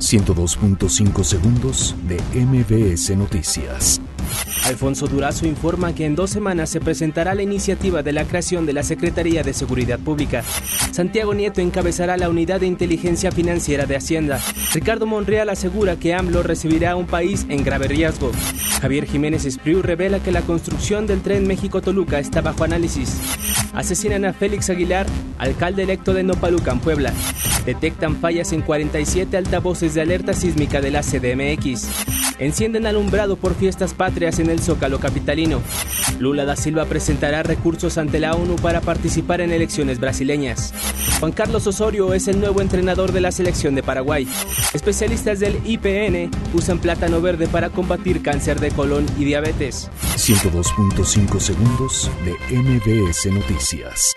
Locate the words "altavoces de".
29.36-30.00